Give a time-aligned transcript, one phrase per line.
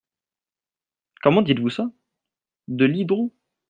[1.21, 1.91] Comment dites-vous ça?
[2.67, 3.31] de l’hydro…